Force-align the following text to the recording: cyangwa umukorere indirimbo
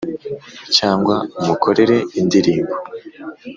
cyangwa 0.75 1.15
umukorere 1.41 1.97
indirimbo 2.19 2.73